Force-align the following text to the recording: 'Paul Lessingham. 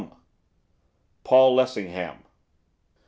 'Paul 1.23 1.53
Lessingham. 1.53 2.23